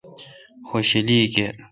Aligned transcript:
خوشلی 0.67 1.27
کیر 1.27 1.55